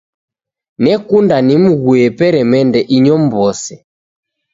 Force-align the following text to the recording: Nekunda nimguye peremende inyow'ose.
Nekunda 0.83 1.35
nimguye 1.45 2.07
peremende 2.19 2.79
inyow'ose. 2.95 3.73